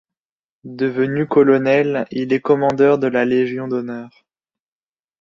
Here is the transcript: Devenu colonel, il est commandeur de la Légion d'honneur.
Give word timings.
Devenu 0.63 1.27
colonel, 1.27 2.07
il 2.09 2.33
est 2.33 2.39
commandeur 2.41 2.97
de 2.97 3.05
la 3.05 3.23
Légion 3.23 3.67
d'honneur. 3.67 4.25